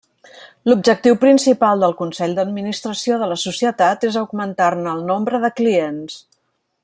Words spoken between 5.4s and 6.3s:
de clients.